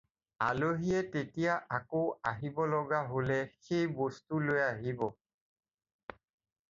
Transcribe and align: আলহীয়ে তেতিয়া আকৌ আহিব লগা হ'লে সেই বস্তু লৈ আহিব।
আলহীয়ে 0.49 0.99
তেতিয়া 1.15 1.51
আকৌ 1.79 2.03
আহিব 2.31 2.57
লগা 2.73 3.01
হ'লে 3.11 3.37
সেই 3.67 3.85
বস্তু 4.01 4.33
লৈ 4.49 4.59
আহিব। 4.73 4.99